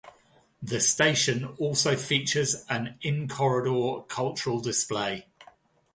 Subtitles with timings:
[0.63, 5.27] The station also features an in-corridor cultural display.